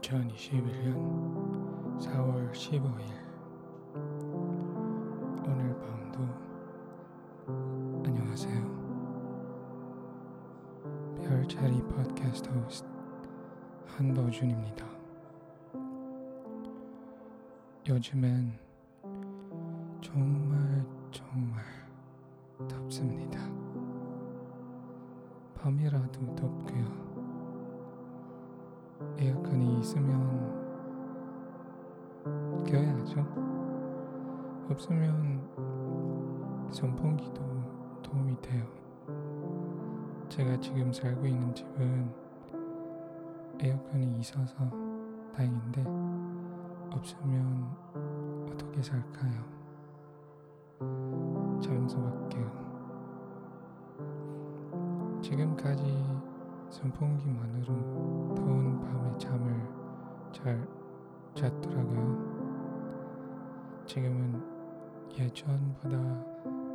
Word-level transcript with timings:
2021년 0.00 1.98
4월 2.00 2.50
15일 2.52 3.00
오늘 5.46 5.78
밤도 5.78 6.18
안녕하세요. 8.06 8.80
별자리 11.22 11.82
팟캐스트 11.88 12.48
호스트 12.48 12.88
한도준입니다. 13.88 14.86
요즘엔 17.86 18.58
정말 20.00 20.86
정말 21.10 21.62
덥습니다. 22.66 23.38
밤이라도 25.56 26.34
덥고요. 26.34 27.19
에어컨이 29.18 29.80
있으면 29.80 30.60
껴야죠. 32.64 33.26
없으면 34.70 35.48
선풍기도 36.70 37.40
도움이 38.02 38.40
돼요. 38.40 38.64
제가 40.28 40.58
지금 40.60 40.92
살고 40.92 41.26
있는 41.26 41.54
집은 41.54 42.12
에어컨이 43.58 44.20
있어서 44.20 44.54
다행인데 45.34 45.84
없으면 46.92 47.76
어떻게 48.52 48.82
살까요? 48.82 49.44
잠수 51.60 52.00
밖에요. 52.00 52.50
지금까지 55.20 55.82
선풍기만으로 56.70 58.34
더운 58.36 58.80
밤에 58.80 59.18
잠을 59.18 59.68
잘 60.32 60.66
잤더라고요. 61.34 62.30
지금은 63.84 64.40
예전보다 65.18 65.98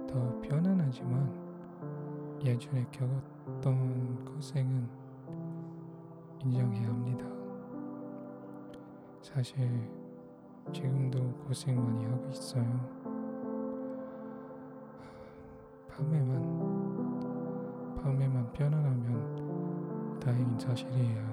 더 0.08 0.40
편안하지만 0.42 1.34
예전에 2.44 2.86
겪었던 2.92 4.26
고생은 4.26 4.88
인정해야 6.44 6.90
합니다. 6.90 7.26
사실 9.22 9.90
지금도 10.74 11.34
고생 11.48 11.82
많이 11.84 12.04
하고 12.06 12.30
있어요. 12.30 12.66
밤에만 15.88 16.76
밤에만 17.96 18.52
편안하면 18.52 19.45
다행인 20.26 20.58
사실이에요. 20.58 21.24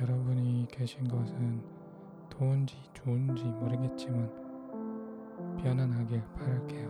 여러분이 0.00 0.66
계신 0.70 1.06
것은 1.06 1.62
좋은지 2.30 2.78
좋은지 2.94 3.44
모르겠지만 3.44 4.32
편안하길 5.58 6.22
바랄게요. 6.34 6.88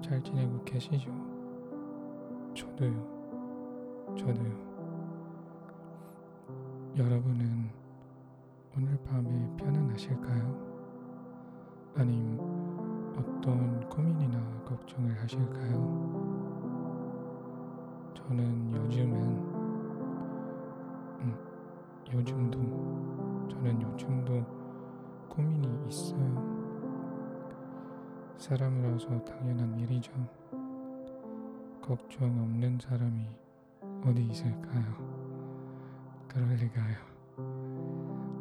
잘 0.00 0.22
지내고 0.22 0.62
계시죠? 0.62 1.10
저도요. 2.54 4.14
저도요. 4.16 4.54
여러분은 6.96 7.70
오늘 8.76 8.96
밤에 9.02 9.56
편 9.56 9.73
사람으로서 28.44 29.08
당연한 29.24 29.78
일이죠. 29.80 30.12
걱정 31.80 32.28
없는 32.28 32.78
사람이 32.78 33.26
어디 34.04 34.22
있을까요? 34.26 34.84
그럴 36.28 36.50
리가요. 36.50 36.98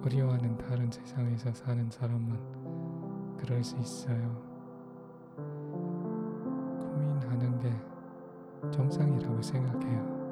우리와는 0.03 0.57
다른 0.57 0.91
세상에서 0.91 1.53
사는 1.53 1.89
사람만 1.89 3.37
그럴 3.37 3.63
수 3.63 3.77
있어요. 3.77 4.43
고민하는 6.79 7.59
게 7.59 8.71
정상이라고 8.71 9.41
생각해요. 9.41 10.22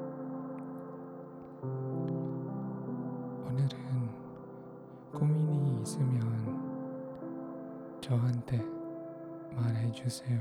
말해주세요. 10.11 10.39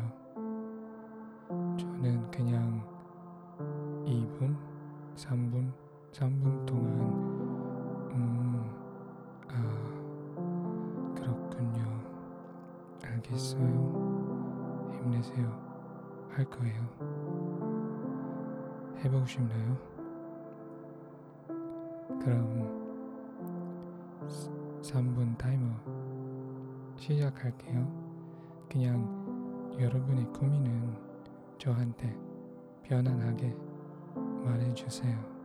저는 1.78 2.30
그냥 2.30 2.84
2분, 4.04 4.56
3분, 5.14 5.72
3분 6.12 6.66
동안, 6.66 6.90
음, 8.10 8.64
아, 9.48 11.14
그렇군요. 11.14 12.02
알겠어요. 13.04 14.90
힘내세요. 14.92 15.48
할 16.30 16.44
거예요. 16.46 16.82
해보고 19.04 19.24
싶나요? 19.24 19.78
그럼 22.20 22.80
3분 24.82 25.38
타이머 25.38 25.70
시작할게요. 26.96 28.10
그냥 28.68 29.19
여러분의 29.78 30.24
고민은 30.32 30.94
저한테 31.58 32.16
편안하게 32.82 33.54
말해주세요. 34.44 35.39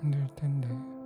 힘들 0.00 0.26
텐데. 0.36 0.97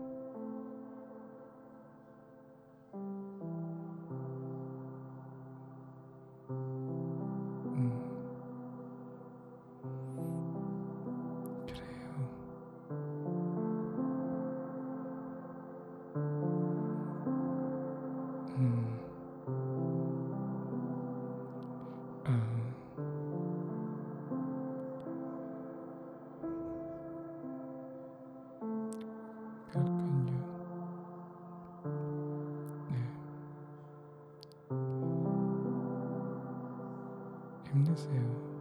힘 37.97 38.52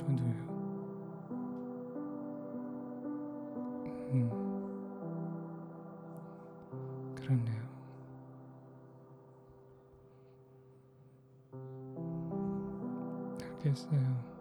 저도 0.00 0.24
음 4.12 4.30
그렇네요. 7.14 7.60
알겠어요. 13.42 14.39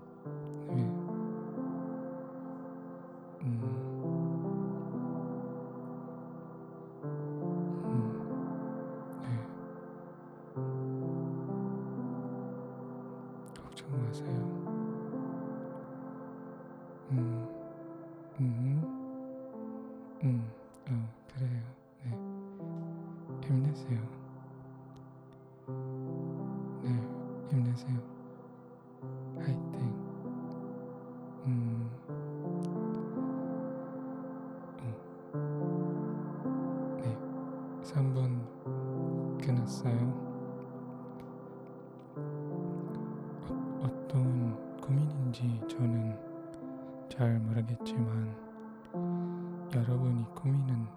여러분이 49.73 50.25
고민은 50.33 50.87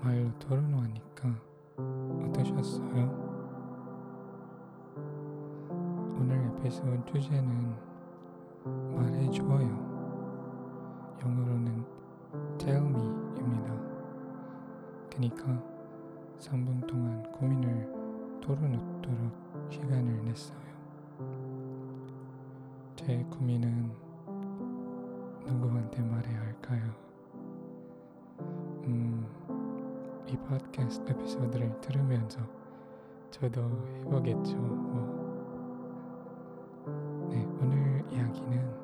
말로 0.00 0.30
털어놓으니까 0.38 1.28
어떠셨어요? 1.76 3.28
오늘 6.20 6.36
에피소드 6.36 7.04
주제는 7.06 7.74
말해줘요. 8.94 9.88
영어로는 11.20 11.84
tell 12.58 12.80
me입니다. 12.80 13.74
그니까 15.10 15.60
3분 16.38 16.86
동안 16.86 17.24
고민을 17.32 18.40
털어놓도록 18.40 19.68
시간을 19.68 20.24
냈어요. 20.26 20.58
제 22.94 23.16
고민은 23.30 23.90
누구한테 25.44 26.02
말해야 26.02 26.40
할까요? 26.40 27.07
음, 28.88 30.24
이 30.26 30.36
팟캐스트 30.36 31.12
에피소드를 31.12 31.78
들으면서 31.82 32.40
저도 33.30 33.60
해보겠죠. 33.98 34.56
뭐. 34.56 35.18
네, 37.28 37.44
오늘 37.60 38.02
이야기는 38.10 38.74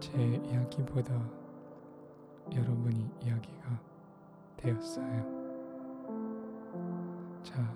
제 0.00 0.18
이야기보다 0.18 1.14
여러분이 2.52 3.08
이야기가 3.22 3.80
되었어요. 4.56 5.46
자, 7.44 7.72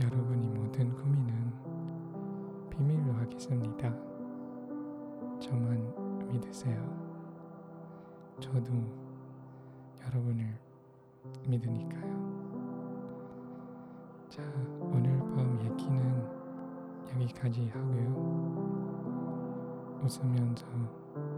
여러분이 0.00 0.46
모든 0.48 0.94
고민은 0.94 2.70
비밀로 2.70 3.14
하겠습니다. 3.14 3.92
저만 5.40 6.28
믿으세요. 6.28 7.03
저도 8.40 8.72
여러분을 10.06 10.58
믿으니까요. 11.46 12.14
자, 14.28 14.42
오늘 14.80 15.18
밤 15.18 15.58
얘기는 15.60 16.44
여기까지 17.14 17.68
하고요. 17.68 18.34
웃으면서 20.02 20.66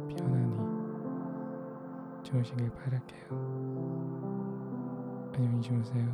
편안히 0.09 0.57
주무시길 2.23 2.71
바랄게요. 2.71 3.29
안녕히 5.35 5.61
주무세요. 5.61 6.07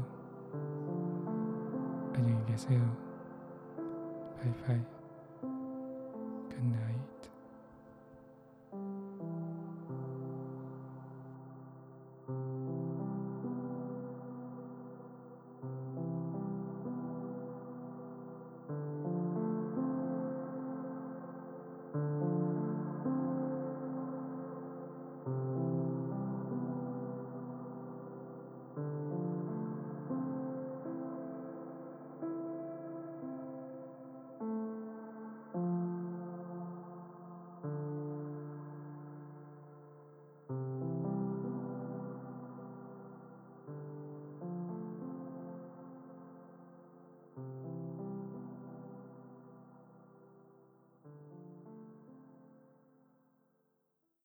안녕히 2.14 2.44
계세요. 2.44 2.81
바이바이. 4.37 4.82
굿나잇. 6.50 7.12